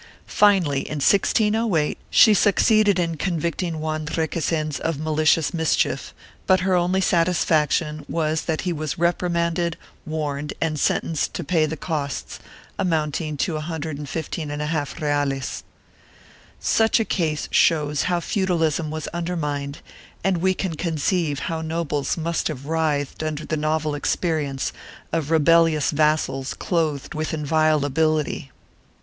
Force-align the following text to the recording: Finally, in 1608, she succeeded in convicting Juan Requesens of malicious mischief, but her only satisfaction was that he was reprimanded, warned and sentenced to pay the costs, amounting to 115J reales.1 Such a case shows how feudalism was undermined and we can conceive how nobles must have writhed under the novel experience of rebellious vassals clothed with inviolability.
Finally, 0.25 0.79
in 0.79 0.95
1608, 0.95 1.95
she 2.09 2.33
succeeded 2.33 2.97
in 2.97 3.17
convicting 3.17 3.79
Juan 3.79 4.07
Requesens 4.07 4.79
of 4.79 4.97
malicious 4.97 5.53
mischief, 5.53 6.11
but 6.47 6.61
her 6.61 6.73
only 6.73 7.01
satisfaction 7.01 8.03
was 8.09 8.45
that 8.45 8.61
he 8.61 8.73
was 8.73 8.97
reprimanded, 8.97 9.77
warned 10.03 10.53
and 10.59 10.79
sentenced 10.79 11.35
to 11.35 11.43
pay 11.43 11.67
the 11.67 11.77
costs, 11.77 12.39
amounting 12.79 13.37
to 13.37 13.53
115J 13.53 14.99
reales.1 14.99 15.61
Such 16.59 16.99
a 16.99 17.05
case 17.05 17.47
shows 17.51 18.01
how 18.09 18.19
feudalism 18.19 18.89
was 18.89 19.07
undermined 19.09 19.81
and 20.23 20.37
we 20.37 20.55
can 20.55 20.73
conceive 20.73 21.41
how 21.41 21.61
nobles 21.61 22.17
must 22.17 22.47
have 22.47 22.65
writhed 22.65 23.21
under 23.21 23.45
the 23.45 23.55
novel 23.55 23.93
experience 23.93 24.73
of 25.13 25.29
rebellious 25.29 25.91
vassals 25.91 26.55
clothed 26.55 27.13
with 27.13 27.35
inviolability. 27.35 28.49